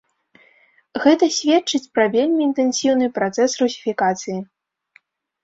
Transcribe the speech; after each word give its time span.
Гэта 1.03 1.25
сведчыць 1.35 1.89
пра 1.97 2.05
вельмі 2.15 2.41
інтэнсіўны 2.47 3.11
працэс 3.19 3.51
русіфікацыі. 3.61 4.39